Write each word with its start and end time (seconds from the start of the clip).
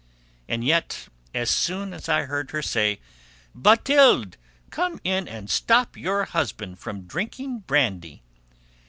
And 0.49 0.63
yet, 0.63 1.09
as 1.31 1.51
soon 1.51 1.93
as 1.93 2.09
I 2.09 2.23
heard 2.23 2.49
her 2.49 2.97
"Bathilde! 3.53 4.35
Come 4.71 4.99
in 5.03 5.27
and 5.27 5.47
stop 5.47 5.95
your 5.95 6.25
husband 6.25 6.79
from 6.79 7.05
drinking 7.05 7.59
brandy!" 7.67 8.23